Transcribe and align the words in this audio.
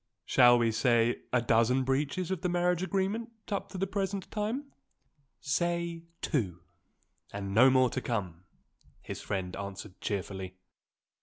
Shall 0.25 0.57
we 0.57 0.71
say 0.71 1.21
a 1.31 1.43
dozen 1.43 1.83
breaches 1.83 2.31
of 2.31 2.41
the 2.41 2.49
marriage 2.49 2.81
agreement 2.81 3.29
up 3.51 3.69
to 3.69 3.77
the 3.77 3.85
present 3.85 4.31
time?" 4.31 4.71
"Say 5.41 6.05
two 6.23 6.61
and 7.31 7.53
no 7.53 7.69
more 7.69 7.91
to 7.91 8.01
come!" 8.01 8.45
his 9.03 9.21
friend 9.21 9.55
answered 9.55 10.01
cheerfully. 10.01 10.55